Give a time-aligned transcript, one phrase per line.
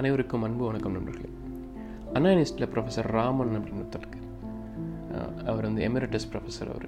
[0.00, 1.30] அனைவருக்கும் அன்பு வணக்கம் நண்பர்களே.
[2.18, 4.28] அனானிஸ்டில் ப்ரொஃபஸர் ராமன் அப்படின்னு ஒருத்தர் இருக்கார்.
[5.50, 6.86] அவர் வந்து எமிரட்டஸ் ப்ரொஃபஸர் அவர்.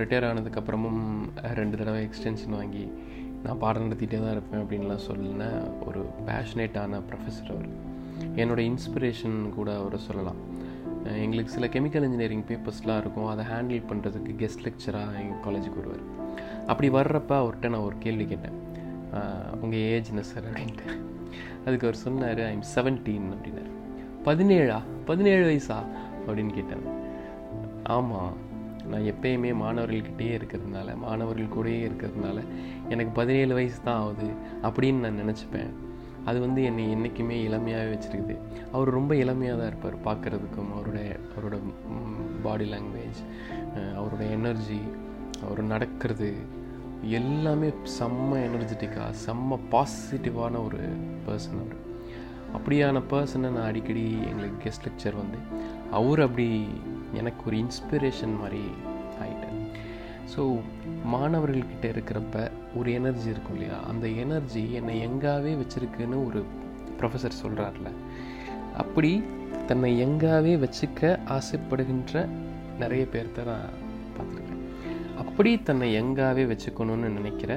[0.00, 1.02] ரிட்டையர் ஆனதுக்கப்புறமும்
[1.58, 2.84] ரெண்டு தடவை எக்ஸ்டென்ஷன் வாங்கி
[3.42, 5.48] நான் பாடம் நடத்திட்டே தான் இருப்பேன் அப்படின்லாம் சொல்லின
[5.88, 7.68] ஒரு பேஷனேட்டான ப்ரொஃபஸர் அவர்.
[8.42, 10.40] என்னோட இன்ஸ்பிரேஷன் கூட அவரை சொல்லலாம்.
[11.24, 13.28] எங்களுக்கு சில கெமிக்கல் இன்ஜினியரிங் பேப்பர்ஸ்லாம் இருக்கும்.
[13.34, 16.06] அதை ஹேண்டில் பண்ணுறதுக்கு கெஸ்ட் லெக்சராக எங்கள் காலேஜுக்கு வருவார்.
[16.66, 18.58] அப்படி வர்றப்ப அவர்கிட்ட நான் ஒரு கேள்வி கேட்டேன்.
[19.60, 20.88] உங்கள் ஏஜ் என்ன சார் அப்படின்ட்டு.
[21.66, 23.72] அதுக்கு அவர் சொன்னார் ஐம் செவன்டீன் அப்படின்னாரு.
[24.22, 24.82] பதினேழா?
[25.04, 25.78] பதினேழு வயசா?
[26.26, 26.86] அப்படின்னு கேட்டேன்
[27.84, 28.46] ஆமாம்
[28.88, 32.38] நான் எப்பயுமே மாணவர்கள்கிட்டயே இருக்கிறதுனால மாணவர்கள் கூடயே இருக்கிறதுனால
[32.88, 34.28] எனக்கு பதினேழு வயசு தான் ஆகுது
[34.62, 35.72] அப்படின்னு நான் நினச்சிப்பேன்.
[36.24, 38.36] அது வந்து என்னை என்றைக்குமே இளமையாகவே வச்சுருக்குது.
[38.72, 41.58] அவர் ரொம்ப இளமையாக தான் இருப்பார் பார்க்குறதுக்கும் அவருடைய அவரோட
[42.42, 43.20] பாடி லாங்குவேஜ்
[43.74, 44.80] அவரோட எனர்ஜி
[45.42, 46.34] அவர் நடக்கிறது
[47.02, 50.78] எல்லாமே செம்ம எனர்ஜெட்டிக்காக செம்ம பாசிட்டிவான ஒரு
[51.26, 51.76] பர்சன் அவர்.
[52.56, 55.38] அப்படியான பர்சனை நான் அடிக்கடி எங்களுக்கு கெஸ்ட் லெக்சர் வந்து
[55.90, 56.66] அவர் அப்படி
[57.12, 58.62] எனக்கு ஒரு இன்ஸ்பிரேஷன் மாதிரி
[59.20, 59.60] ஆகிட்டேன்
[60.36, 60.58] ஸோ
[61.12, 63.78] மாணவர்கள்கிட்ட இருக்கிறப்ப ஒரு எனர்ஜி இருக்கும் இல்லையா?
[63.86, 66.44] அந்த எனர்ஜி என்னை எங்காவே வச்சுருக்குன்னு ஒரு
[67.00, 67.90] ப்ரொஃபஸர் சொல்கிறார்ல
[68.76, 69.22] அப்படி
[69.66, 72.28] தன்னை எங்காவே வச்சுக்க ஆசைப்படுகின்ற
[72.78, 73.70] நிறைய பேர்த்த நான்
[74.16, 74.47] பார்த்துருக்கேன்.
[75.28, 77.52] அப்படி தன்னை எங்காவே வச்சுக்கணும்னு நினைக்கிற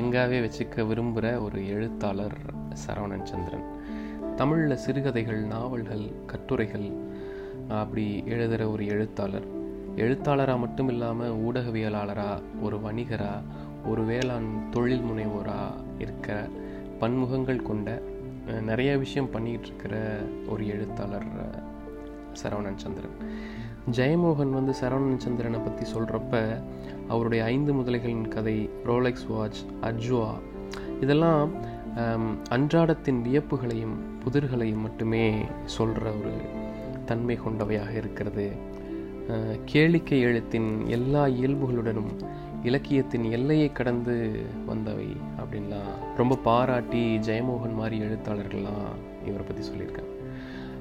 [0.00, 2.36] எங்காவே வச்சுக்க விரும்புகிற ஒரு எழுத்தாளர்
[2.82, 3.64] சரவணன் சந்திரன்.
[4.36, 6.86] தமிழில் சிறுகதைகள் நாவல்கள் கட்டுரைகள்
[7.68, 9.46] அப்படி எழுதுகிற ஒரு எழுத்தாளர்.
[9.96, 13.42] எழுத்தாளராக மட்டும் இல்லாமல் ஊடகவியலாளராக ஒரு வணிகராக
[13.86, 16.36] ஒரு வேளாண் தொழில் முனைவோராக இருக்கிற
[17.00, 18.02] பன்முகங்கள் கொண்ட
[18.62, 19.96] நிறைய விஷயம் பண்ணிக்கிட்டு இருக்கிற
[20.48, 21.30] ஒரு எழுத்தாளர்
[22.42, 23.18] சரவணன் சந்திரன்.
[23.90, 26.60] ஜெயமோகன் வந்து சரவணன் சந்திரனை பற்றி சொல்கிறப்ப
[27.08, 30.28] அவருடைய ஐந்து முதலைகளின் கதை ரோலெக்ஸ் வாட்ச் அஜ்வா
[31.00, 31.50] இதெல்லாம்
[32.48, 35.26] அன்றாடத்தின் வியப்புகளையும் புதிர்களையும் மட்டுமே
[35.64, 36.32] சொல்கிற ஒரு
[37.04, 38.46] தன்மை கொண்டவையாக இருக்கிறது.
[39.72, 42.10] கேளிக்கை எழுத்தின் எல்லா இயல்புகளுடனும்
[42.62, 44.16] இலக்கியத்தின் எல்லையை கடந்து
[44.66, 48.90] வந்தவை அப்படின்லாம் ரொம்ப பாராட்டி ஜெயமோகன் மாதிரி எழுத்தாளர்கள்லாம்
[49.26, 50.13] இவரை பற்றி சொல்லியிருக்காங்க.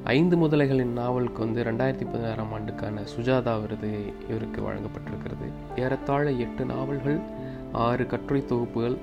[0.03, 5.80] ஐந்து முதலைகளின் நாவலுக்கு வந்து ரெண்டாயிரத்தி பதினாறாம் ஆண்டுக்கான சுஜாதா விருது இவருக்கு வழங்கப்பட்டிருக்கிறது.
[5.80, 7.19] ஏறத்தாழ எட்டு நாவல்கள்
[7.72, 8.97] ஆறு கட்டுரை தொகுப்புகள்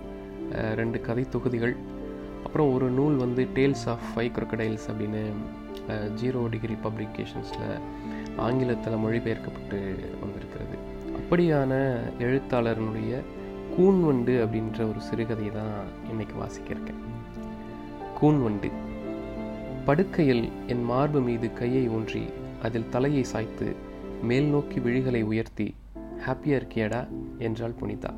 [0.75, 1.77] ரெண்டு கதை தொகுதிகள்
[2.45, 5.25] அப்புறம் ஒரு நூல் வந்து டேல்ஸ் ஆஃப் ஃபைவ் crocodiles அப்படின்னு
[6.23, 7.79] ஜீரோ டிகிரி பப்ளிகேஷன்ஸில்
[8.37, 10.77] ஆங்கிலத்தில் மொழிபெயர்க்கப்பட்டு வந்திருக்கிறது.
[11.17, 13.21] அப்படியான எழுத்தாளரனுடைய
[13.79, 17.01] கூன்வண்டு அப்படின்ற ஒரு சிறுகதையை தான் இன்றைக்கி வாசிக்க இருக்கேன்.
[18.23, 18.71] கூன்வண்டு.
[19.87, 22.23] படுக்கையில் என் மார்பு மீது கையை ஊன்றி
[22.63, 23.75] அதில் தலையை சாய்த்து
[24.23, 25.75] மேல் நோக்கி விழிகளை உயர்த்தி
[26.27, 27.09] ஹாப்பியாக இருக்கியடா?
[27.39, 28.15] என்றாள் புனிதா.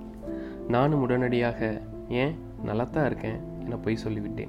[0.69, 2.35] நானும் உடனடியாக ஏன்?
[2.65, 4.49] நல்லாத்தான் இருக்கேன் என பொய் சொல்லிவிட்டேன்.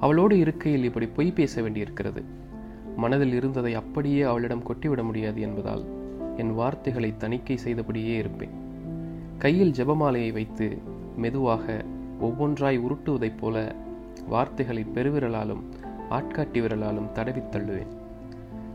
[0.00, 2.22] அவளோடு இருக்கையில் இப்படி பொய் பேச வேண்டியிருக்கிறது.
[2.96, 5.84] மனதில் இருந்ததை அப்படியே அவளிடம் கொட்டிவிட முடியாது என்பதால்
[6.36, 8.50] என் வார்த்தைகளை தணிக்கை செய்தபடியே இருப்பேன்.
[9.38, 10.78] கையில் ஜெபமாலையை வைத்து
[11.16, 11.84] மெதுவாக
[12.20, 13.74] ஒவ்வொன்றாய் உருட்டுவதைப் போல
[14.28, 15.60] வார்த்தைகளை பெருவிரலாலும்
[16.12, 17.92] ஆட்காட்டி விரலாலும் தடவித் தள்ளுவேன்.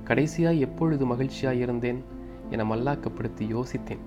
[0.04, 2.04] கடைசியாய் எப்பொழுது மகிழ்ச்சியாய் இருந்தேன்
[2.50, 4.00] என மல்லாக்கப்படுத்தி யோசித்தேன்.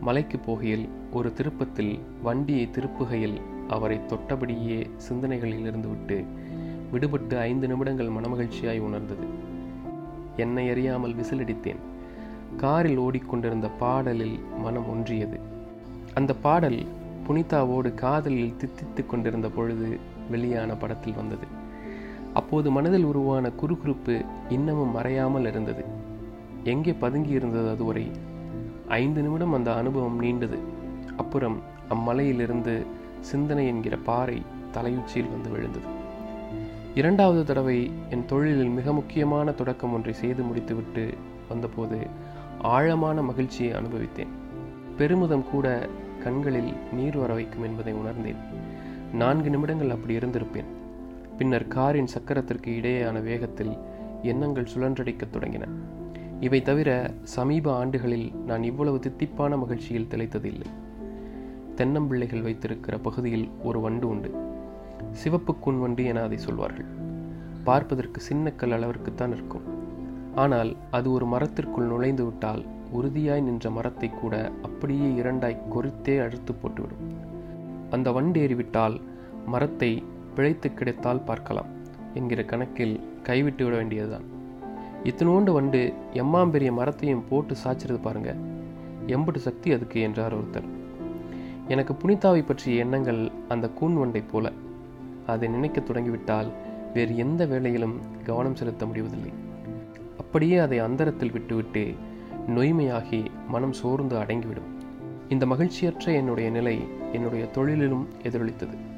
[0.00, 6.24] மலைக்கு போகையில் ஒரு திருப்பத்தில் வண்டியை திருப்புகையில் அவரை தொட்டபடியே சிந்தனைகளில் இருந்து விட்டு
[6.92, 9.26] விடுபட்டு ஐந்து நிமிடங்கள் மனமகிழ்ச்சியாய் உணர்ந்தது.
[10.36, 11.76] என்னை அறியாமல் விசிலடித்தேன்.
[12.56, 15.40] காரில் ஓடிக்கொண்டிருந்த பாடலில் மனம் ஒன்றியது.
[16.14, 16.84] அந்த பாடல்
[17.28, 19.98] புனிதாவோடு காதலில் தித்தித்து கொண்டிருந்த பொழுது
[20.30, 21.53] வெளியான படத்தில் வந்தது.
[22.34, 25.84] அப்போது மனதில் உருவான குறுகுறுப்பு இன்னமும் மறையாமல் இருந்தது.
[26.64, 28.10] எங்கே பதுங்கி இருந்தது அதுவரை?
[28.88, 30.58] ஐந்து நிமிடம் அந்த அனுபவம் நீண்டது.
[31.16, 31.56] அப்புறம்
[31.88, 32.86] அம்மலையிலிருந்து
[33.20, 35.86] சிந்தனை என்கிற பாறை தலையுச்சியில் வந்து விழுந்தது.
[36.94, 41.14] இரண்டாவது தடவை என் தொழிலில் மிக முக்கியமான தொடக்கம் ஒன்றை செய்து முடித்துவிட்டு
[41.48, 42.06] வந்தபோது
[42.58, 44.32] ஆழமான மகிழ்ச்சியை அனுபவித்தேன்.
[44.96, 45.88] பெருமிதம் கூட
[46.24, 48.36] கண்களில் நீர் வர வைக்கும் என்பதை உணர்ந்தேன்.
[49.12, 50.70] நான்கு நிமிடங்கள் அப்படி இருந்திருப்பேன்.
[51.38, 53.78] பின்னர் காரின் சக்கரத்திற்கு இடையேயான வேகத்தில்
[54.22, 55.64] எண்ணங்கள் சுழன்றடிக்கத் தொடங்கின.
[56.40, 60.68] இவை தவிர சமீப ஆண்டுகளில் நான் இவ்வளவு தித்திப்பான மகிழ்ச்சியில் திளைத்ததில்லை.
[61.76, 64.30] தென்னம்பிள்ளைகள் வைத்திருக்கிற பகுதியில் ஒரு வண்டு உண்டு.
[65.10, 66.86] சிவப்பு கூன் வண்டு என அதை சொல்வார்கள்.
[67.64, 69.62] பார்ப்பதற்கு சின்ன கல் அளவிற்குத்தான் இருக்கும்.
[70.34, 77.06] ஆனால் அது ஒரு மரத்திற்குள் நுழைந்து விட்டால் உறுதியாய் நின்ற மரத்தை கூட அப்படியே இரண்டாய் கொறித்தே அழுத்து போட்டுவிடும்.
[77.90, 79.00] அந்த வண்டு ஏறிவிட்டால்
[79.46, 80.02] மரத்தை
[80.34, 81.66] பிழைத்து கிடைத்தால் பார்க்கலாம்.
[82.14, 84.24] என்கிற கணக்கில் கைவிட்டு விட வேண்டியதுதான்.
[85.04, 88.36] இத்தினோண்டு வண்டு எம்மாம்பெரிய மரத்தையும் போட்டு சாய்ச்சிருது பாருங்க.
[89.06, 90.68] எம்புட்டு சக்தி அதுக்கு என்றார் ஒருத்தர்.
[91.68, 94.52] எனக்கு புனிதாவை பற்றிய எண்ணங்கள் அந்த கூன் வண்டை போல.
[95.26, 96.46] அதை நினைக்க தொடங்கிவிட்டால்
[96.94, 99.32] வேறு எந்த வேலையிலும் கவனம் செலுத்த முடிவதில்லை.
[100.18, 101.94] அப்படியே அதை அந்தரத்தில் விட்டுவிட்டு
[102.48, 104.70] நொய்மையாகி மனம் சோர்ந்து அடங்கிவிடும்.
[105.28, 106.80] இந்த மகிழ்ச்சியற்ற என்னுடைய நிலை
[107.12, 108.92] என்னுடைய தொழிலிலும் எதிரொலித்தது.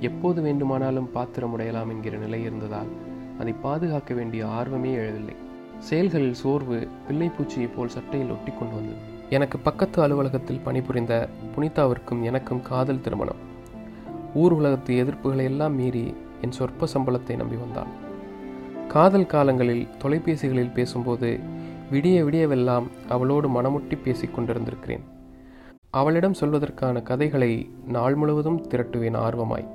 [0.00, 2.86] எப்போது வேண்டுமானாலும் பாத்திரம் உடையலாம் என்கிற நிலை இருந்ததால்
[3.40, 5.36] அதை பாதுகாக்க வேண்டிய ஆர்வமே எழவில்லை.
[5.78, 8.98] செயல்களில் சோர்வு பிள்ளைப்பூச்சியைப் போல் சட்டையில் ஒட்டி கொண்டு வந்தது.
[9.30, 13.36] எனக்கு பக்கத்து அலுவலகத்தில் பணிபுரிந்த புனிதாவிற்கும் எனக்கும் காதல் திருமணம்.
[14.34, 18.04] ஊர் உலகத்து எதிர்ப்புகளை எல்லாம் மீறி என் சொற்ப சம்பளத்தை நம்பி வந்தான்.
[18.88, 21.40] காதல் காலங்களில் தொலைபேசிகளில் பேசும்போது
[21.92, 25.00] விடிய விடியவெல்லாம் அவளோடு மனமுட்டி பேசிக் கொண்டிருந்திருக்கிறேன்.
[25.96, 27.52] அவளிடம் சொல்வதற்கான கதைகளை
[27.86, 29.68] நாள் முழுவதும் திரட்டுவேன் ஆர்வமாய்.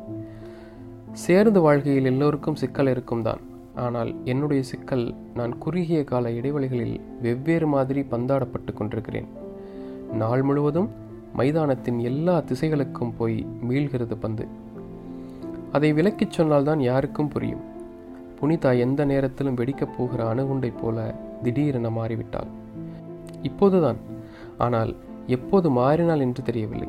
[1.14, 3.42] சேர்ந்து வாழ்க்கையில் எல்லோருக்கும் சிக்கல் இருக்கும் தான்.
[3.76, 9.28] ஆனால் என்னுடைய சிக்கல் நான் குறுகிய கால இடைவெளிகளில் வெவ்வேறு மாதிரி பந்தாடப்பட்டு கொண்டிருக்கிறேன்.
[10.14, 10.90] நாள் முழுவதும்
[11.38, 14.48] மைதானத்தின் எல்லா திசைகளுக்கும் போய் மீள்கிறது பந்து.
[15.72, 17.66] அதை விலக்கிச் சொன்னால்தான் யாருக்கும் புரியும்.
[18.40, 20.98] புனிதா எந்த நேரத்திலும் வெடிக்கப் போகிற அணுகுண்டை போல
[21.44, 22.52] திடீரென மாறிவிட்டாள்.
[23.42, 24.00] இப்போதுதான்.
[24.58, 24.96] ஆனால்
[25.28, 26.88] எப்போது மாறினாள் என்று தெரியவில்லை.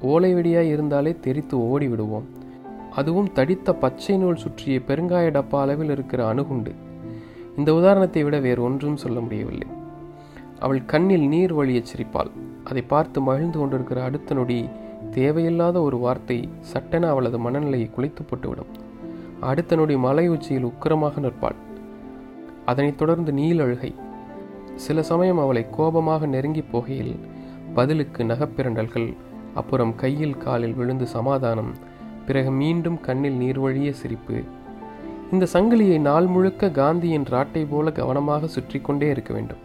[0.00, 2.28] ஓலை வெடியாய் இருந்தாலே தெரித்து ஓடி விடுவோம்
[2.90, 6.72] அதுவும் தடித்த பச்சை நூல் சுற்றிய பெருங்காய டப்பா அளவில் இருக்கிற அணுகுண்டு.
[7.56, 9.66] இந்த உதாரணத்தை விட வேறு ஒன்றும் சொல்ல முடியவில்லை.
[10.58, 12.30] அவள் கண்ணில் நீர் வழியச் சிரிப்பாள்.
[12.64, 14.68] அதை பார்த்து மகிழ்ந்து கொண்டிருக்கிற அடுத்த நொடி
[15.10, 18.72] தேவையில்லாத ஒரு வார்த்தை சட்டென அவளது மனநிலையை குலைத்து போட்டுவிடும்.
[19.40, 21.56] அடுத்த நொடி மலை உச்சியில் உக்கிரமாக நிற்பாள்.
[22.64, 23.94] அதனைத் தொடர்ந்து நீல் அழுகை.
[24.74, 27.18] சில சமயம் அவளை கோபமாக நெருங்கி போகையில்
[27.74, 29.16] பதிலுக்கு நகப்பிரண்டல்கள்
[29.54, 31.72] அப்புறம் கையில் காலில் விழுந்து சமாதானம்
[32.26, 34.42] பிறகு மீண்டும் கண்ணில் நீர்வழிய சிரிப்பு.
[35.32, 39.58] இந்த சங்கிலியை நாள் முழுக்க காந்தியின் ராட்டை போல கவனமாக சுற்றி கொண்டே இருக்க வேண்டும்.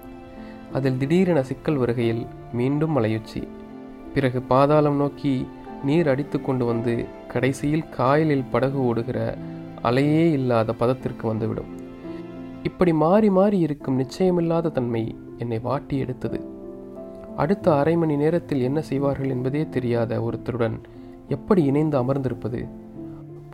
[0.74, 3.48] அதில் திடீரென சிக்கல் வருகையில் மீண்டும் மலையுச்சி.
[4.14, 5.48] பிறகு பாதாளம் நோக்கி
[5.84, 9.38] நீர் அடித்து கொண்டு வந்து கடைசியில் காயலில் படகு ஓடுகிற
[9.82, 11.72] அலையே இல்லாத பதத்திற்கு வந்துவிடும்.
[12.64, 16.52] இப்படி மாறி மாறி இருக்கும் நிச்சயமில்லாத தன்மை என்னை வாட்டி எடுத்தது.
[17.38, 20.80] அடுத்த அரை மணி நேரத்தில் என்ன செய்வார்கள் என்பதே தெரியாத ஒருத்தருடன்
[21.28, 22.68] எப்படி இணைந்து அமர்ந்திருப்பது?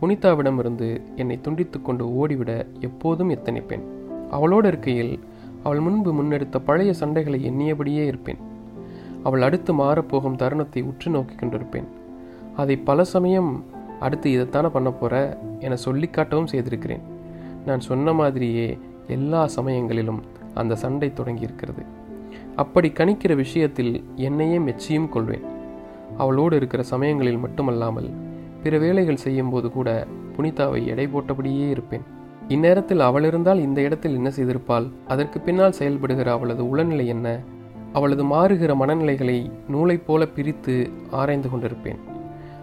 [0.00, 3.80] புனிதாவிடமிருந்து என்னை துண்டித்துக் கொண்டு ஓடிவிட எப்போதும் எத்தனிப்பேன்?
[4.30, 5.18] அவளோடு இருக்கையில்
[5.62, 8.36] அவள் முன்பு முன்னெடுத்த பழைய சண்டைகளை எண்ணியபடியே இருப்பேன்.
[9.22, 11.84] அவள் அடுத்து மாறப்போகும் தருணத்தை உற்று நோக்கி கொண்டிருப்பேன்.
[12.56, 13.64] அதை பல சமயம்
[14.00, 17.00] அடுத்து இதைத்தானே பண்ண போற என சொல்லிக்காட்டவும் செய்திருக்கிறேன்.
[17.66, 20.20] நான் சொன்ன மாதிரியே எல்லா சமயங்களிலும்
[20.54, 21.98] அந்த சண்டை தொடங்கி இருக்கிறது
[22.56, 25.44] அப்படி கணிக்கிற விஷயத்தில் என்னையே மெச்சியும் கொள்வேன்.
[26.18, 28.10] அவளோடு இருக்கிற சமயங்களில் மட்டுமல்லாமல்
[28.62, 30.06] பிற வேலைகள் செய்யும்போது கூட
[30.36, 32.02] புனிதாவை எடை போட்டபடியே இருப்பேன்.
[32.48, 34.90] இந்நேரத்தில் அவள் இருந்தால் இந்த இடத்தில் என்ன செய்திருப்பாள்?
[35.06, 37.40] அதற்கு பின்னால் செயல்படுகிற அவளது உளநிலை என்ன?
[37.92, 41.98] அவளது மாறுகிற மனநிலைகளை நூலைப் போல பிரித்து ஆராய்ந்து கொண்டிருப்பேன்.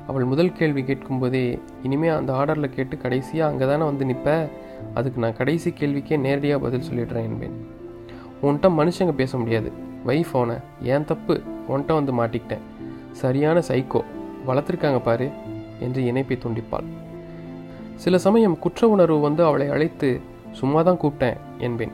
[0.07, 4.49] அவள் முதல் கேள்வி கேட்கும்போதே இனிமே அந்த ஆர்டரில் கேட்டு கடைசியாக அங்கே தானே வந்து நிற்ப
[4.93, 7.75] அதுக்கு நான் கடைசி கேள்விக்கே நேரடியாக பதில் சொல்லிடுறேன் என்பேன்.
[8.41, 9.71] உன்கிட்ட மனுஷங்க பேச முடியாது.
[10.03, 11.41] வை ஃபோனை ஏன் தப்பு?
[11.69, 12.65] உன்கிட்ட வந்து மாட்டிக்கிட்டேன்.
[13.11, 14.01] சரியான சைக்கோ
[14.47, 15.29] வளர்த்துருக்காங்க பாரு
[15.79, 16.83] என்று இணைப்பை துண்டிப்பாள்.
[17.95, 21.91] சில சமயம் குற்ற உணர்வு வந்து அவளை அழைத்து சும்மா தான் கூப்பிட்டேன் என்பேன்.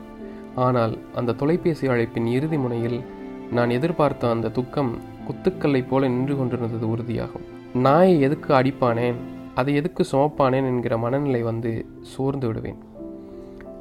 [0.54, 3.04] ஆனால் அந்த தொலைபேசி அழைப்பின் இறுதி முனையில்
[3.52, 4.98] நான் எதிர்பார்த்த அந்த துக்கம்
[5.28, 7.46] குத்துக்கல்லை போல நின்று கொண்டிருந்தது உறுதியாகும்.
[7.74, 9.14] நாயை எதுக்கு அடிப்பானேன்?
[9.54, 10.66] அதை எதுக்கு சுமப்பானேன்?
[10.66, 12.78] என்கிற மனநிலை வந்து சோர்ந்து விடுவேன்.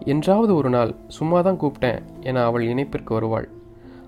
[0.06, 3.50] என்றாவது ஒரு நாள் சும்மா தான் கூப்பிட்டேன் என அவள் இணைப்பிற்கு வருவாள்.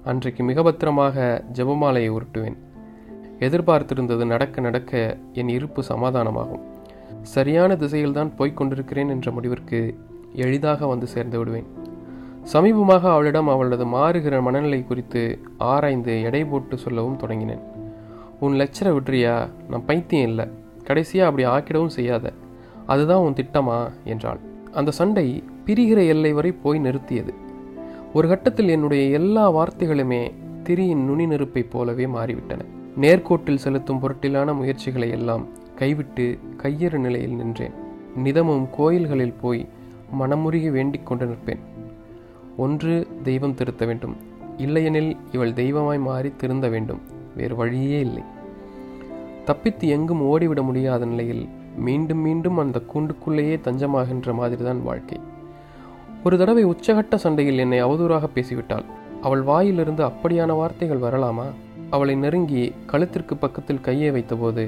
[0.03, 2.57] அன்றைக்கு மிக பத்திரமாக ஜெபமாலையை உருட்டுவேன்.
[3.39, 6.61] எதிர்பார்த்திருந்தது நடக்க நடக்க என் இருப்பு சமாதானமாகும்.
[7.21, 9.97] சரியான திசையில்தான் போய்க் கொண்டிருக்கிறேன் என்ற முடிவிற்கு
[10.33, 11.65] எளிதாக வந்து சேர்ந்து விடுவேன்.
[12.53, 17.61] சமீபமாக அவளிடம் அவளது மாறுகிற மனநிலை குறித்து ஆராய்ந்து எடை போட்டு சொல்லவும் தொடங்கினேன்.
[18.39, 20.47] உன் லெக்சரை விட்றியா நான் பைத்தியம் இல்லை.
[20.83, 22.33] கடைசியாக அப்படி ஆக்கிடவும் செய்யாத.
[22.85, 23.89] அதுதான் உன் திட்டமா?
[24.03, 24.39] என்றாள்.
[24.73, 27.33] அந்த சண்டை பிரிகிற எல்லை வரை போய் நிறுத்தியது.
[28.13, 32.59] ஒரு கட்டத்தில் என்னுடைய எல்லா வார்த்தைகளுமே திரியின் நுனி நெருப்பைப் போலவே மாறிவிட்டன.
[33.01, 37.71] நேர்கோட்டில் செலுத்தும் பொருட்டிலான முயற்சிகளை எல்லாம் கைவிட்டு கையறு நிலையில் நின்றேன்.
[38.15, 39.67] நிதமும் கோயில்களில் போய்
[40.19, 41.59] மனமுருகி வேண்டிக் கொண்டு நிற்பேன்.
[42.57, 44.15] ஒன்று தெய்வம் திருத்த வேண்டும்.
[44.57, 47.01] இல்லையெனில் இவள் தெய்வமாய் மாறி திருந்த வேண்டும்.
[47.35, 48.23] வேறு வழியே இல்லை.
[49.45, 55.19] தப்பித்து எங்கும் ஓடிவிட முடியாத நிலையில் மீண்டும் மீண்டும் அந்த கூண்டுக்குள்ளேயே தஞ்சமாகின்ற மாதிரிதான் வாழ்க்கை.
[56.27, 58.85] ஒரு தடவை உச்சகட்ட சண்டையில் என்னை அவதூறாக பேசிவிட்டாள்.
[59.21, 61.45] அவள் வாயிலிருந்து அப்படியான வார்த்தைகள் வரலாமா?
[61.89, 64.63] அவளை நெருங்கி கழுத்திற்கு பக்கத்தில் கையை வைத்தபோது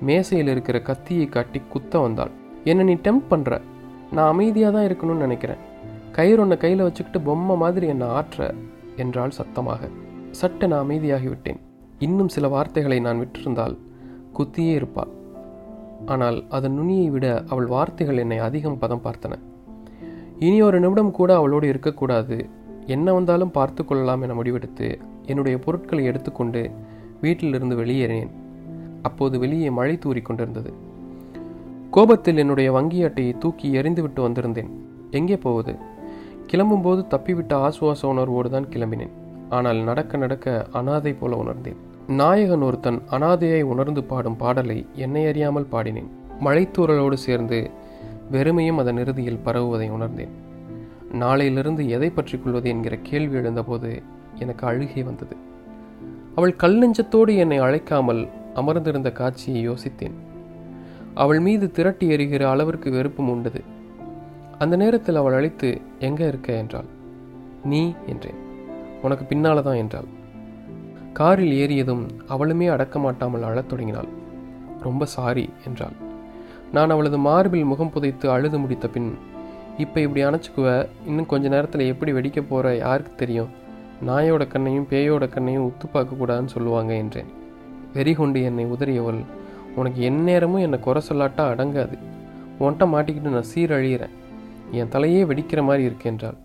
[0.00, 2.32] மேசையில் இருக்கிற கத்தியை காட்டி குத்த வந்தாள்.
[2.64, 3.60] என்னை நீ டெம்ப் பண்ற?
[4.12, 5.62] நான் அமைதியாக தான் இருக்கணும்னு நினைக்கிறேன்.
[6.12, 8.54] கயிறு ஒன்றை கையில் வச்சுக்கிட்டு பொம்மை மாதிரி என்னை ஆற்ற
[8.96, 9.90] என்றாள் சத்தமாக.
[10.30, 11.60] சட்டை நான் அமைதியாகிவிட்டேன்
[11.98, 13.76] இன்னும் சில வார்த்தைகளை நான் விட்டிருந்தால்
[14.38, 15.12] குத்தியே இருப்பாள்.
[16.06, 19.36] ஆனால் அதன் நுனியை விட அவள் வார்த்தைகள் என்னை அதிகம் பதம் பார்த்தன.
[20.44, 22.36] இனி ஒரு நிமிடம் கூட அவளோடு இருக்கக்கூடாது.
[22.86, 24.88] என்ன வந்தாலும் பார்த்து கொள்ளலாம் என முடிவெடுத்து
[25.26, 26.70] என்னுடைய பொருட்களை எடுத்துக்கொண்டு
[27.20, 28.30] வீட்டிலிருந்து வெளியேறினேன்.
[29.02, 30.70] அப்போது வெளியே மழை தூறி கொண்டிருந்தது.
[31.90, 34.70] கோபத்தில் என்னுடைய வங்கி அட்டையை தூக்கி எறிந்துவிட்டு வந்திருந்தேன்.
[35.10, 35.74] எங்கே போவது?
[36.50, 39.14] கிளம்பும்போது தப்பிவிட்ட ஆசுவாச உணர்வோடு தான் கிளம்பினேன்.
[39.48, 41.78] ஆனால் நடக்க நடக்க அனாதை போல உணர்ந்தேன்.
[42.20, 46.10] நாயகன் ஒருத்தன் அனாதையை உணர்ந்து பாடும் பாடலை என்னை அறியாமல் பாடினேன்.
[46.44, 47.70] மழைத்தூரலோடு சேர்ந்து
[48.32, 50.30] வெறுமையும் அதன் இறுதியில் பரவுவதை உணர்ந்தேன்.
[51.12, 54.02] நாளையிலிருந்து எதை பற்றி கொள்வது என்கிற கேள்வி எழுந்தபோது
[54.34, 55.36] எனக்கு அழுகை வந்தது.
[56.34, 60.12] அவள் கல் நெஞ்சத்தோடு என்னை அழைக்காமல் அமர்ந்திருந்த காட்சியை யோசித்தேன்.
[61.14, 63.62] அவள் மீது திரட்டி எறிகிற அளவிற்கு வெறுப்பும் உண்டது.
[64.58, 66.52] அந்த நேரத்தில் அவள் அழைத்து எங்க இருக்க?
[66.52, 66.84] என்றாள்.
[67.64, 67.94] நீ?
[68.06, 68.46] என்றேன்.
[69.02, 70.16] உனக்கு பின்னால தான் என்றாள்.
[71.12, 74.08] காரில் ஏறியதும் அவளுமே அடக்க மாட்டாமல் அழத் தொடங்கினாள்.
[74.82, 76.06] ரொம்ப சாரி என்றாள்.
[76.72, 79.18] நான் அவளது மார்பில் முகம் புதைத்து அழுது முடித்த பின்
[79.78, 80.86] இப்போ இப்படி அணைச்சிக்குவ?
[81.06, 83.48] இன்னும் கொஞ்ச நேரத்தில் எப்படி வெடிக்க போகிற யாருக்கு தெரியும்?
[84.06, 87.26] நாயோட கண்ணையும் பேயோட கண்ணையும் உத்து பார்க்கக்கூடாதுன்னு சொல்லுவாங்க என்றேன்.
[87.92, 89.24] வெறி கொண்டு என்னை உதறியவள்.
[89.74, 91.98] உனக்கு எந்நேரமும் என்னை குறை சொல்லாட்டா அடங்காது.
[92.60, 94.14] உன்கிட்ட மாட்டிக்கிட்டு நான் சீரழியிறேன்.
[94.70, 96.38] என் தலையே வெடிக்கிற மாதிரி இருக்கென்றாள்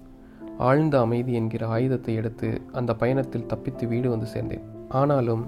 [0.57, 4.63] ஆழ்ந்த அமைதி என்கிற ஆயுதத்தை எடுத்து அந்த பயணத்தில் தப்பித்து வீடு வந்து சேர்ந்தேன்.
[4.89, 5.45] ஆனாலும்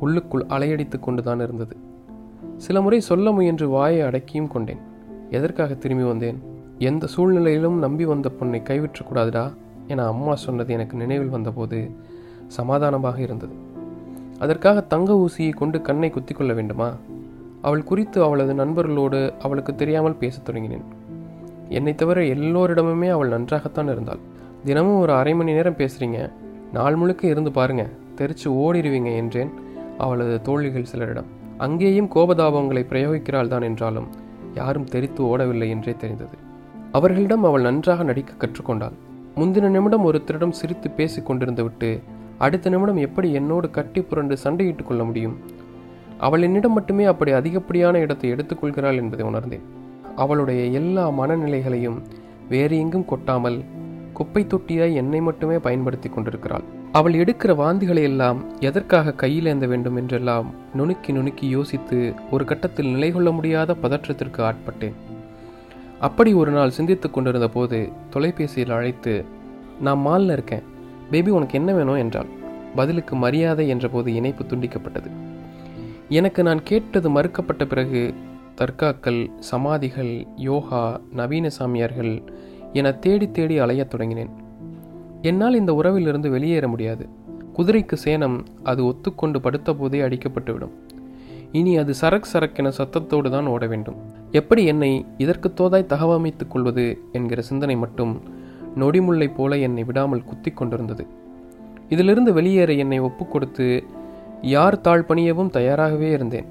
[0.00, 1.76] உள்ளுக்குள் அலையடித்து கொண்டு தான் இருந்தது.
[2.64, 4.78] சில முறை சொல்ல முயன்று வாயை அடக்கியும் கொண்டேன்.
[5.30, 6.42] எதற்காக திரும்பி வந்தேன்?
[6.78, 9.54] எந்த சூழ்நிலையிலும் நம்பி வந்த பொண்ணை கைவிற்றக்கூடாதுடா
[9.86, 11.90] என அம்மா சொன்னது எனக்கு நினைவில் வந்தபோது
[12.46, 13.52] சமாதானமாக இருந்தது.
[14.38, 16.92] அதற்காக தங்க ஊசியை கொண்டு கண்ணை குத்திக் கொள்ள வேண்டுமா?
[17.62, 20.84] அவள் குறித்து அவளது நண்பர்களோடு அவளுக்கு தெரியாமல் பேசத் தொடங்கினேன்.
[21.68, 24.18] என்னை தவிர எல்லோரிடமுமே அவள் நன்றாகத்தான் இருந்தாள்.
[24.64, 26.30] தினமும் ஒரு அரை மணி நேரம் பேசுறீங்க.
[26.72, 27.88] நாள் முழுக்க இருந்து பாருங்க.
[28.16, 29.50] தெரிச்சு ஓடிடுவீங்க என்றேன்
[29.98, 31.33] அவளது தோழிகள் சிலரிடம்.
[31.58, 34.06] அங்கேயும் கோபதாபங்களை பிரயோகிக்கிறாள் தான் என்றாலும்
[34.54, 36.36] யாரும் தெரித்து ஓடவில்லை என்றே தெரிந்தது.
[36.92, 38.92] அவர்களிடம் அவள் நன்றாக நடிக்க கற்றுக்கொண்டாள்.
[39.36, 42.02] முந்தின நிமிடம் ஒருத்தரிடம் சிரித்து பேசிக் கொண்டிருந்து விட்டு
[42.38, 45.38] அடுத்த நிமிடம் எப்படி என்னோடு கட்டி புரண்டு சண்டையிட்டுக் கொள்ள முடியும்?
[46.18, 49.64] அவள் என்னிடம் மட்டுமே அப்படி அதிகப்படியான இடத்தை எடுத்துக்கொள்கிறாள் என்பதை உணர்ந்தேன்.
[50.16, 52.02] அவளுடைய எல்லா மனநிலைகளையும்
[52.48, 53.64] வேறு எங்கும் கொட்டாமல்
[54.12, 56.62] குப்பை தொட்டியாய் என்னை மட்டுமே பயன்படுத்தி கொண்டிருக்கிறாள்.
[56.94, 63.10] அவள் எடுக்கிற வாந்திகளை எல்லாம் எதற்காக கையில் ஏந்த வேண்டும் என்றெல்லாம் நுணுக்கி நுணுக்கி யோசித்து ஒரு கட்டத்தில் நிலை
[63.10, 64.92] கொள்ள முடியாத பதற்றத்திற்கு ஆட்பட்டேன்.
[66.00, 69.24] அப்படி ஒரு நாள் சிந்தித்துக் கொண்டிருந்த போது தொலைபேசியில் அழைத்து
[69.80, 70.62] நான் மாலில் இருக்கேன்.
[71.10, 71.94] பேபி உனக்கு என்ன வேணும்?
[71.94, 72.26] என்றாள்.
[72.74, 75.10] பதிலுக்கு மரியாதை என்றபோது இணைப்பு துண்டிக்கப்பட்டது.
[76.08, 78.14] எனக்கு நான் கேட்டது மறுக்கப்பட்ட பிறகு
[78.60, 82.22] தர்காக்கள் சமாதிகள் யோகா நவீன சாமியார்கள்
[82.72, 84.42] என தேடி தேடி அலையத் தொடங்கினேன்.
[85.24, 87.08] என்னால் இந்த உறவிலிருந்து வெளியேற முடியாது.
[87.56, 90.74] குதிரைக்கு சேனம் அது ஒத்துக்கொண்டு படுத்த போதே அடிக்கப்பட்டுவிடும்.
[91.52, 93.98] இனி அது சரக் சரக்கென சத்தத்தோடு தான் ஓட வேண்டும்.
[94.30, 98.22] எப்படி என்னை இதற்கு தோதாய் தகவமைத்துக் கொள்வது என்கிற சிந்தனை மட்டும்
[98.76, 101.06] நொடிமுல்லை போல என்னை விடாமல் குத்தி கொண்டிருந்தது.
[101.88, 103.68] இதிலிருந்து வெளியேற என்னை ஒப்புக்கொடுத்து
[104.42, 106.48] யார் தாழ் பணியவும் தயாராகவே இருந்தேன்.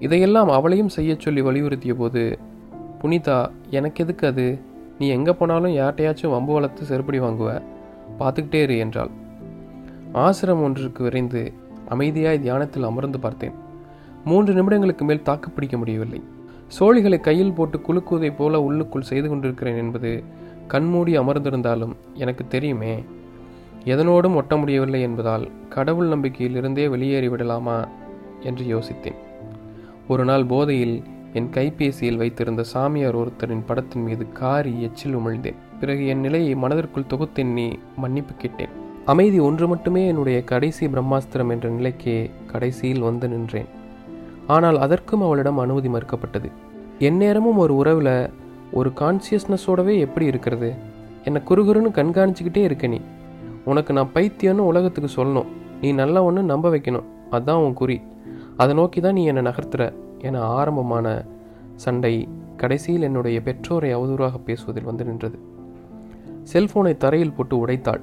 [0.00, 2.38] இதையெல்லாம் அவளையும் செய்யச் சொல்லி வலியுறுத்திய போது
[3.02, 3.38] புனிதா
[3.70, 4.58] எனக்கு எதுக்கு அது?
[4.98, 7.50] நீ எங்கே போனாலும் யார்ட்டையாச்சும் வம்பு வளர்த்து செருப்படி வாங்குவ.
[8.18, 9.10] பார்த்துக்கிட்டே இரு என்றாள்.
[10.12, 11.52] ஆசிரம் ஒன்றிற்கு விரைந்து
[11.88, 13.52] அமைதியாய் தியானத்தில் அமர்ந்து பார்த்தேன்.
[14.24, 16.22] மூன்று நிமிடங்களுக்கு மேல் தாக்கு பிடிக்க முடியவில்லை.
[16.78, 20.22] சோழிகளை கையில் போட்டு குலுக்குவதை போல உள்ளுக்குள் செய்து கொண்டிருக்கிறேன் என்பது
[20.66, 23.04] கண்மூடி அமர்ந்திருந்தாலும் எனக்கு தெரியுமே.
[23.84, 27.88] எதனோடும் ஒட்ட முடியவில்லை என்பதால் கடவுள் நம்பிக்கையில் இருந்தே வெளியேறி விடலாமா
[28.40, 29.18] என்று யோசித்தேன்.
[30.08, 31.02] ஒரு நாள் போதையில்
[31.34, 35.54] என் கைபேசியில் வைத்திருந்த சாமியார் ஒருத்தரின் படத்தின் மீது காரி எச்சில் உமிழ்ந்தேன்.
[35.80, 38.68] பிறகு என் நிலையை மனதிற்குள் தொகுத்தெண்ணி மன்னிப்பு கேட்டேன்.
[39.04, 43.64] அமைதி ஒன்று மட்டுமே என்னுடைய கடைசி பிரம்மாஸ்திரம் என்ற நிலைக்கே கடைசியில் வந்து நின்றேன்.
[44.46, 46.52] ஆனால் அதற்கும் அவளிடம் அனுமதி மறுக்கப்பட்டது.
[46.98, 48.30] எந்நேரமும் ஒரு உறவில்
[48.72, 50.74] ஒரு கான்சியஸ்னஸோடவே எப்படி இருக்கிறது?
[51.24, 53.00] என்னை குறுகுறுன்னு கண்காணிச்சுக்கிட்டே இருக்க நீ.
[53.64, 55.46] உனக்கு நான் பைத்தியம்னு உலகத்துக்கு சொல்லணும்.
[55.80, 57.04] நீ நல்லா ஒன்று நம்ப வைக்கணும்.
[57.30, 58.00] அதுதான் உன் குறி.
[58.56, 59.92] அதை நோக்கி தான் நீ என்னை நகர்த்துற.
[60.18, 61.24] என ஆரம்பமான
[61.74, 65.38] சண்டை கடைசியில் என்னுடைய பெற்றோரை அவதூறாக பேசுவதில் வந்து நின்றது.
[66.52, 68.02] செல்போனை தரையில் போட்டு உடைத்தாள்.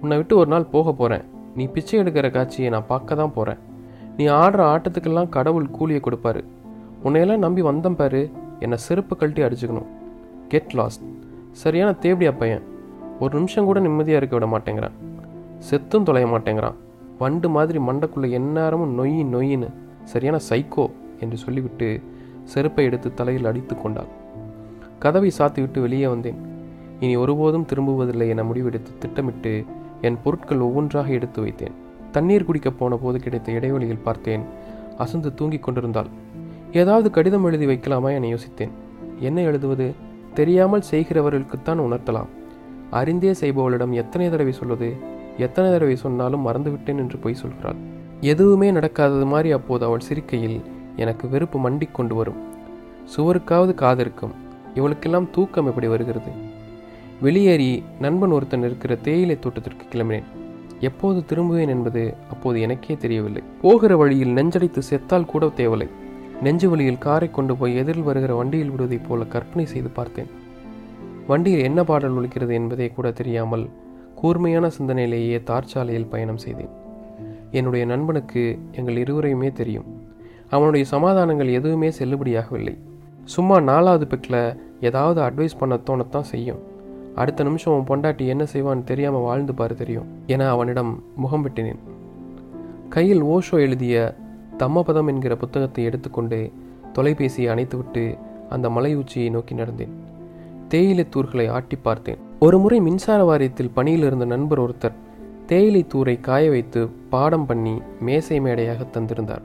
[0.00, 3.58] உன்னை விட்டு ஒரு நாள் போக போகிறேன் நீ பிச்சை எடுக்கிற காட்சியை நான் பார்க்க தான் போகிறேன்
[4.16, 6.44] நீ ஆடுற ஆட்டத்துக்கெல்லாம் கடவுள் கூலியை கொடுப்பாரு.
[7.04, 8.30] உன்னையெல்லாம் நம்பி வந்தம் பாரு.
[8.60, 9.88] என்னை செருப்பு கழட்டி அடிச்சுக்கணும்.
[10.48, 11.02] கெட் லாஸ்ட்
[11.50, 12.62] சரியான தேவடியா பையன்.
[13.20, 14.96] ஒரு நிமிஷம் கூட நிம்மதியாக இருக்க விட மாட்டேங்கிறான்.
[15.70, 16.74] செத்தும் தொலைய மாட்டேங்கிறான்.
[17.18, 19.68] வண்டு மாதிரி மண்டக்குள்ளே எந்நேரமும் நொய் நொய்யின்னு.
[20.02, 22.02] சரியான சைக்கோ என்று சொல்லிவிட்டு
[22.44, 24.06] செருப்பை எடுத்து தலையில் அடித்து கொண்டாள்.
[24.98, 26.34] கதவை சாத்திவிட்டு வெளியே வந்தேன்.
[27.00, 29.64] இனி ஒருபோதும் திரும்புவதில்லை என முடிவெடுத்து திட்டமிட்டு
[30.00, 31.72] என் பொருட்கள் ஒவ்வொன்றாக எடுத்து வைத்தேன்.
[32.12, 34.42] தண்ணீர் குடிக்கப் போன போது கிடைத்த இடைவெளியில் பார்த்தேன்.
[34.98, 36.06] அசந்து தூங்கிக் கொண்டிருந்தாள்.
[36.72, 38.70] ஏதாவது கடிதம் எழுதி வைக்கலாமா என யோசித்தேன்.
[39.20, 39.92] என்ன எழுதுவது?
[40.34, 42.26] தெரியாமல் செய்கிறவர்களுக்குத்தான் உணர்த்தலாம்.
[42.90, 44.96] அறிந்தே செய்பவளிடம் எத்தனை தடவை சொல்வது?
[45.38, 47.76] எத்தனை தடவை சொன்னாலும் மறந்துவிட்டேன் என்று பொய் சொல்கிறாள்.
[48.20, 50.60] எதுவுமே நடக்காதது மாதிரி அப்போது அவள் சிரிக்கையில்
[50.96, 52.54] எனக்கு வெறுப்பு மண்டி கொண்டு வரும்.
[53.16, 54.34] சுவருக்காவது காதிருக்கும்.
[54.74, 56.30] இவளுக்கெல்லாம் தூக்கம் எப்படி வருகிறது?
[57.20, 60.22] வெளியேறி நண்பன் ஒருத்தன் இருக்கிற தேயிலை தோட்டத்திற்கு கிளம்பினேன்.
[60.80, 63.42] எப்போது திரும்புவேன் என்பது அப்போது எனக்கே தெரியவில்லை.
[63.62, 65.88] போகிற வழியில் நெஞ்சடைத்து செத்தால் கூட தேவலை
[66.42, 70.26] நெஞ்சு வழியில் காரை கொண்டு போய் எதிரில் வருகிற வண்டியில் விடுவதைப் போல கற்பனை செய்து பார்த்தேன்.
[71.26, 73.70] வண்டியில் என்ன பாடல் ஒழிக்கிறது என்பதே கூட தெரியாமல்
[74.14, 76.68] கூர்மையான சிந்தனையிலேயே தார்ச்சாலையில் பயணம் செய்தேன்.
[77.50, 79.95] என்னுடைய நண்பனுக்கு எங்கள் இருவரையுமே தெரியும்.
[80.50, 82.78] அவனுடைய சமாதானங்கள் எதுவுமே செல்லுபடியாகவில்லை.
[83.24, 86.60] சும்மா நாலாவது பெக்கில் ஏதாவது அட்வைஸ் பண்ண தோணத்தான் செய்யும்.
[87.14, 91.80] அடுத்த நிமிஷம் உன் பொண்டாட்டி என்ன செய்வான்னு தெரியாமல் வாழ்ந்து பாரு தெரியும் என அவனிடம் முகம் விட்டினேன்.
[92.88, 94.16] கையில் ஓஷோ எழுதிய
[94.58, 96.50] தம்மபதம் என்கிற புத்தகத்தை எடுத்துக்கொண்டு
[96.94, 99.94] தொலைபேசியை அணைத்துவிட்டு அந்த மலை உச்சியை நோக்கி நடந்தேன்.
[100.68, 102.18] தேயிலை தூர்களை ஆட்டி பார்த்தேன்.
[102.38, 104.96] ஒரு முறை மின்சார வாரியத்தில் பணியில் இருந்த நண்பர் ஒருத்தர்
[105.46, 109.44] தேயிலை தூரை காய வைத்து பாடம் பண்ணி மேசை மேடையாக தந்திருந்தார்.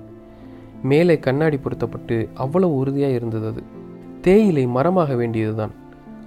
[0.83, 3.63] மேலே கண்ணாடி பொருத்தப்பட்டு அவ்வளவு உறுதியாக இருந்தது அது.
[4.21, 5.71] தேயிலை மரமாக வேண்டியதுதான்.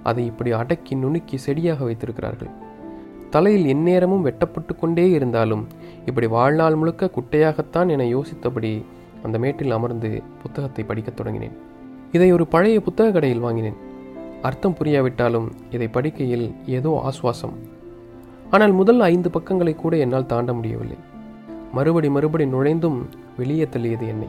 [0.03, 2.49] அதை இப்படி அடக்கி நுணுக்கி செடியாக வைத்திருக்கிறார்கள்.
[3.29, 5.67] தலையில் எந்நேரமும் வெட்டப்பட்டு கொண்டே இருந்தாலும்
[6.05, 8.83] இப்படி வாழ்நாள் முழுக்க குட்டையாகத்தான் என யோசித்தபடி
[9.23, 11.55] அந்த மேட்டில் அமர்ந்து புத்தகத்தை படிக்கத் தொடங்கினேன்.
[12.11, 13.73] இதை ஒரு பழைய புத்தக கடையில் வாங்கினேன்.
[14.41, 17.53] அர்த்தம் புரியாவிட்டாலும் இதை படிக்கையில் ஏதோ ஆசுவாசம்.
[18.51, 20.95] ஆனால் முதல் ஐந்து பக்கங்களை கூட என்னால் தாண்ட முடியவில்லை.
[21.73, 23.01] மறுபடி மறுபடி நுழைந்தும்
[23.37, 24.27] வெளியே தள்ளியது என்னை.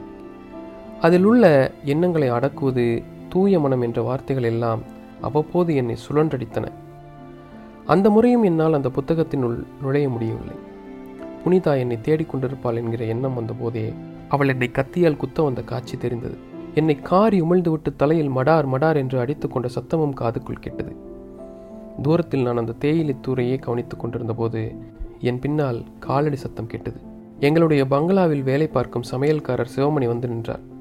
[1.00, 4.82] அதில் உள்ள எண்ணங்களை அடக்குவது தூய மனம் என்ற வார்த்தைகள் எல்லாம்
[5.20, 6.64] அவ்வப்போது என்னை சுழன்றடித்தன.
[7.86, 10.54] அந்த முறையும் என்னால் அந்த புத்தகத்தினுள் நுழைய முடியவில்லை.
[11.44, 13.92] புனிதா என்னை தேடிக்கொண்டிருப்பாள் என்கிற எண்ணம் வந்தபோதே
[14.28, 16.36] அவள் என்னை கத்தியால் குத்த வந்த காட்சி தெரிந்தது.
[16.74, 20.96] என்னை காரி உமிழ்ந்துவிட்டு தலையில் மடார் மடார் என்று அடித்து கொண்ட சத்தமும் காதுக்குள் கேட்டது.
[22.02, 24.74] தூரத்தில் நான் அந்த தேயிலை தூரையே கவனித்துக் கொண்டிருந்த போது
[25.20, 27.00] என் பின்னால் காலடி சத்தம் கேட்டது.
[27.40, 30.74] எங்களுடைய பங்களாவில் வேலை பார்க்கும் சமையல்காரர் சிவமணி வந்து நின்றார்.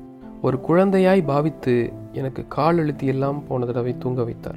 [0.46, 4.56] ஒரு குழந்தையாய் பாவித்து எனக்கு கால் அழுத்தி எல்லாம் போன தடவை தூங்க வைத்தார்.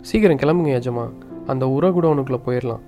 [0.00, 1.08] சீக்கிரம் கிளம்புங்க எஜமா
[1.46, 2.80] அந்த உரகுடவனுக்குள்ளே போயிடலாம்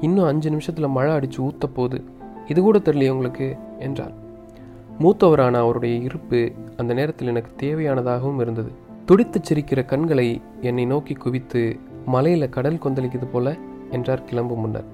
[0.00, 2.04] இன்னும் அஞ்சு நிமிஷத்தில் மழை அடித்து ஊத்த போகுது
[2.46, 3.56] இது கூட தெரியலையே உங்களுக்கு?
[3.78, 4.12] என்றார்.
[4.98, 8.70] மூத்தவரான அவருடைய இருப்பு அந்த நேரத்தில் எனக்கு தேவையானதாகவும் இருந்தது.
[9.06, 13.56] துடித்துச் சிரிக்கிற கண்களை என்னை நோக்கி குவித்து மலையில் கடல் கொந்தளிக்குது போல
[13.90, 14.84] என்றார் கிளம்பும் முன்னர்.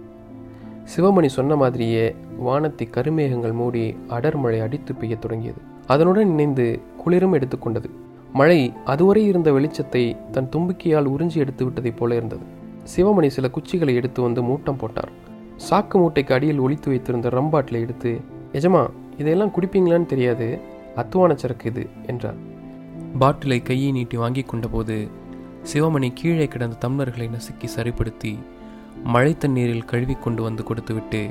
[0.97, 5.73] சிவமணி சொன்ன மாதிரியே வானத்தை கருமேகங்கள் மூடி அடர் மழை அடித்து பெய்யத் தொடங்கியது.
[5.87, 7.91] அதனுடன் இணைந்து குளிரும் எடுத்துக்கொண்டது
[8.33, 12.45] மழை அதுவரை இருந்த வெளிச்சத்தை தன் தும்பிக்கையால் உறிஞ்சி எடுத்து விட்டதைப் போல இருந்தது.
[12.95, 15.13] சிவமணி சில குச்சிகளை எடுத்து வந்து மூட்டம் போட்டார்.
[15.71, 18.21] சாக்கு மூட்டைக்கு அடியில் ஒளித்து வைத்திருந்த ரம்பாட்டில் எடுத்து
[18.53, 18.83] எஜமா
[19.19, 20.59] இதையெல்லாம் குடிப்பீங்களான்னு தெரியாது.
[20.97, 22.39] அத்துவான சரக்கு இது என்றார்.
[23.19, 25.09] பாட்டிலை கையை நீட்டி வாங்கி கொண்டபோது
[25.73, 28.39] சிவமணி கீழே கிடந்த தம்ளர்களை நசுக்கி சரிப்படுத்தி
[29.05, 31.29] மழை தண்ணீரில் கழுவி கொண்டு வந்து கொடுத்துவிட்டு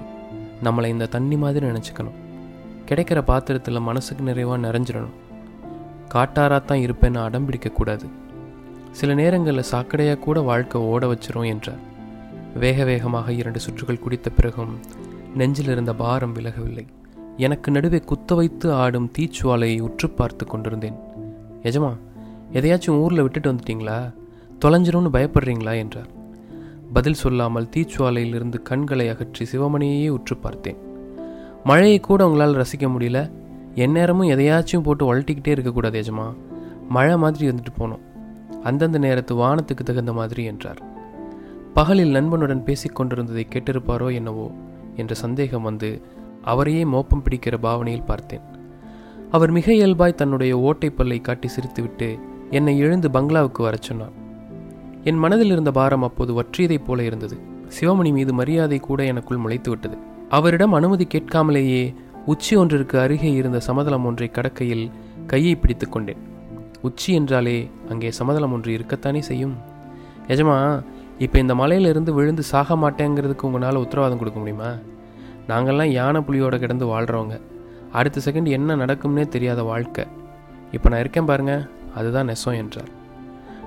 [0.63, 2.19] நம்மளை இந்த தண்ணி மாதிரி நினச்சிக்கணும்.
[2.87, 5.15] கிடைக்கிற பாத்திரத்தில் மனசுக்கு நிறைவாக நிறைஞ்சிடணும்.
[6.13, 8.07] காட்டாராக தான் இருப்பேன்னு அடம் பிடிக்கக்கூடாது
[8.91, 11.81] சில நேரங்களில் சாக்கடையாக கூட வாழ்க்கை ஓட வச்சிரும் என்றார்.
[12.55, 14.79] வேக வேகமாக இரண்டு சுற்றுகள் குடித்த பிறகும்
[15.35, 16.85] நெஞ்சில் இருந்த பாரம் விலகவில்லை.
[17.37, 20.97] எனக்கு நடுவே குத்த வைத்து ஆடும் தீச்சுவாலையை உற்று பார்த்து கொண்டிருந்தேன்.
[21.63, 21.97] எஜமா
[22.53, 24.13] எதையாச்சும் ஊரில் விட்டுட்டு வந்துட்டீங்களா?
[24.65, 25.75] தொலைஞ்சிரும்னு பயப்படுறீங்களா?
[25.75, 26.09] என்றார்.
[26.93, 30.77] பதில் சொல்லாமல் தீச்சுவாலையிலிருந்து கண்களை அகற்றி சிவமணியையே உற்று பார்த்தேன்.
[31.63, 33.31] மழையை கூட உங்களால் ரசிக்க முடியல.
[33.75, 36.35] எந்நேரமும் எதையாச்சும் போட்டு வளட்டிக்கிட்டே இருக்கக்கூடாது எஜமா.
[36.89, 38.03] மழை மாதிரி இருந்துட்டு போனோம்
[38.63, 40.81] அந்தந்த நேரத்து வானத்துக்கு தகுந்த மாதிரி என்றார்.
[41.73, 44.51] பகலில் நண்பனுடன் பேசிக்கொண்டிருந்ததை கேட்டிருப்பாரோ என்னவோ
[44.95, 46.01] என்ற சந்தேகம் வந்து
[46.41, 48.41] அவரையே மோப்பம் பிடிக்கிற பாவனையில் பார்த்தேன்.
[49.31, 54.11] அவர் மிக இயல்பாய் தன்னுடைய ஓட்டை பல்லை காட்டி சிரித்துவிட்டு என்னை எழுந்து பங்களாவுக்கு வரச் சொன்னார்.
[55.03, 57.37] என் மனதில் இருந்த பாரம் அப்போது வற்றியதைப் போல இருந்தது.
[57.79, 64.05] சிவமணி மீது மரியாதை கூட எனக்குள் முளைத்து விட்டது அவரிடம் அனுமதி கேட்காமலேயே உச்சி ஒன்றிற்கு அருகே இருந்த சமதளம்
[64.05, 64.91] ஒன்றை கடக்கையில்
[65.27, 66.17] கையை பிடித்து கொண்டேன்.
[66.81, 69.55] உச்சி என்றாலே அங்கே சமதளம் ஒன்று இருக்கத்தானே செய்யும்?
[70.27, 70.83] எஜமா
[71.19, 74.71] இப்போ இந்த மலையிலிருந்து விழுந்து சாக மாட்டேங்கிறதுக்கு உங்களால் உத்தரவாதம் கொடுக்க முடியுமா?
[75.47, 77.41] நாங்கள்லாம் யானை புலியோட கிடந்து வாழ்கிறவங்க
[77.91, 80.05] அடுத்த செகண்ட் என்ன நடக்கும்னே தெரியாத வாழ்க்கை.
[80.71, 82.91] இப்போ நான் இருக்கேன் பாருங்க அதுதான் நெசம் என்றார்.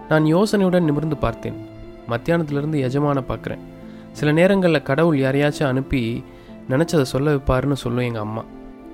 [0.09, 1.59] நான் யோசனையுடன் நிமிர்ந்து பார்த்தேன்.
[2.09, 3.62] மத்தியானத்திலிருந்து எஜமான பார்க்குறேன்.
[4.12, 6.25] சில நேரங்களில் கடவுள் யாரையாச்சும் அனுப்பி
[6.68, 8.44] நினச்சதை சொல்ல வைப்பாருன்னு சொல்லும் எங்கள் அம்மா.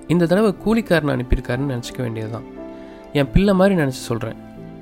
[0.07, 2.47] இந்த தடவை கூலிக்காரனை அனுப்பியிருக்காருன்னு நினச்சிக்க வேண்டியதுதான்.
[3.13, 4.35] என் பிள்ளை மாதிரி நினச்சி சொல்கிறேன்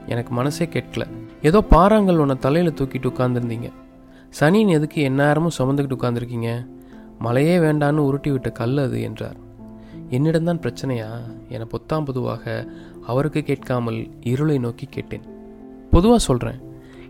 [0.05, 1.03] எனக்கு மனசே கெட்டல
[1.41, 3.71] ஏதோ பாறாங்கல் உன்னை தலையில் தூக்கிட்டு உட்காந்துருந்தீங்க
[4.39, 6.67] சனின்னு எதுக்கு எந்நேரமும் சுமந்துக்கிட்டு உட்காந்துருக்கீங்க
[7.19, 9.35] மழையே வேண்டான்னு உருட்டி விட்ட கல் அது என்றார்.
[10.09, 11.09] என்னிடம்தான் பிரச்சனையா?
[11.49, 12.73] என பொத்தாம் பொதுவாக
[13.07, 15.21] அவருக்கு கேட்காமல் இருளை நோக்கி கேட்டேன்.
[15.91, 16.59] பொதுவாக சொல்கிறேன்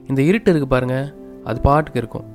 [0.07, 1.13] இந்த இருட்டு இருக்கு பாருங்க.
[1.43, 2.27] அது பாட்டுக்கு இருக்கும்.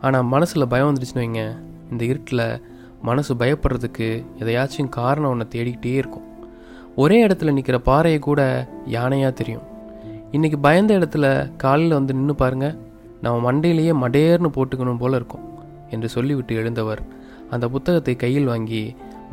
[0.00, 1.42] ஆனால் மனசில் பயம் வந்துடுச்சுன்னு வைங்க.
[1.90, 2.62] இந்த இருட்டில்
[3.02, 6.26] மனசு பயப்படுறதுக்கு எதையாச்சும் காரணம் ஒன்று தேடிக்கிட்டே இருக்கும்.
[6.96, 8.40] ஒரே இடத்துல நிற்கிற பாறையை கூட
[8.96, 9.66] யானையாக தெரியும்.
[10.32, 12.76] இன்றைக்கி பயந்த இடத்துல காலையில் வந்து நின்று பாருங்கள்
[13.24, 15.46] நம்ம மண்டையிலேயே மடேர்னு போட்டுக்கணும் போல இருக்கும்
[15.90, 17.02] என்று சொல்லிவிட்டு எழுந்தவர்
[17.50, 18.82] அந்த புத்தகத்தை கையில் வாங்கி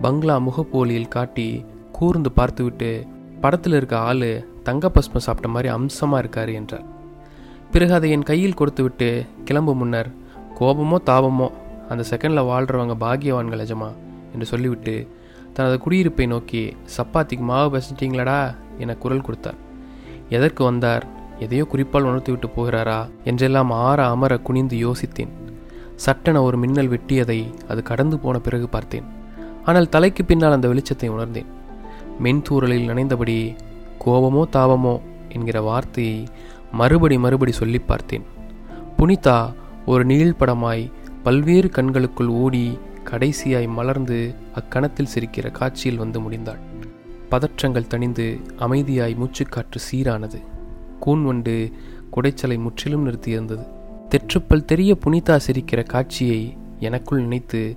[0.02, 1.48] பங்களா முகப்போலியில் காட்டி
[1.92, 2.90] கூர்ந்து பார்த்துவிட்டு
[3.42, 4.30] படத்தில் இருக்க ஆள்
[4.68, 6.86] தங்கப்பஸ்மம் சாப்பிட்ட மாதிரி அம்சமாக இருக்கார் என்றார்.
[7.72, 9.10] பிறகு அதை என் கையில் கொடுத்துவிட்டு
[9.46, 10.10] கிளம்பும் முன்னர்
[10.60, 11.48] கோபமோ தாபமோ
[11.90, 13.90] அந்த செகண்டில் வாழ்கிறவங்க பாக்கியவான்கள் எஜமா
[14.34, 14.96] என்று சொல்லிவிட்டு
[15.54, 19.58] தனது குடியிருப்பை நோக்கி சப்பாத்திக்கு மாவு பசிச்சிட்டிங்களடா என குரல் கொடுத்தார்.
[20.30, 21.06] எதற்கு வந்தார்?
[21.40, 23.10] எதையோ குறிப்பால் உணர்த்தி விட்டு போகிறாரா?
[23.24, 25.32] என்றெல்லாம் ஆற அமர குனிந்து யோசித்தேன்.
[25.96, 29.08] சட்டென ஒரு மின்னல் வெட்டியதை அது கடந்து போன பிறகு பார்த்தேன்.
[29.66, 31.50] ஆனால் தலைக்கு பின்னால் அந்த வெளிச்சத்தை உணர்ந்தேன்.
[32.24, 33.38] மென்தூரலில் நனைந்தபடி
[34.06, 35.02] கோபமோ தாபமோ?
[35.30, 36.24] என்கிற வார்த்தையை
[36.72, 38.26] மறுபடி மறுபடி சொல்லி பார்த்தேன்.
[38.98, 39.54] புனிதா
[39.86, 40.92] ஒரு நீழ்படமாய்
[41.30, 46.60] பல்வேறு கண்களுக்குள் ஓடி கடைசியாய் மலர்ந்து அக்கணத்தில் சிரிக்கிற காட்சியில் வந்து முடிந்தாள்.
[47.32, 50.42] பதற்றங்கள் தணிந்து அமைதியாய் மூச்சுக்காற்று சீரானது.
[51.06, 51.72] கூன்வண்டு
[52.16, 53.68] குடைச்சலை முற்றிலும் நிறுத்தியிருந்தது.
[54.10, 57.76] தெற்றுப்பல் தெரிய புனிதா சிரிக்கிற காட்சியை எனக்குள் நினைத்து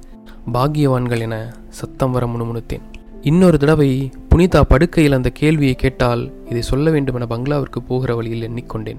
[0.53, 2.83] பாக்கியவான்கள் என சத்தம் வர முணுமுணுத்தேன்.
[3.21, 8.99] இன்னொரு தடவை புனிதா படுக்கையில் அந்த கேள்வியை கேட்டால் இதை சொல்ல வேண்டும் என பங்களாவிற்கு போகிற வழியில் எண்ணிக்கொண்டேன்.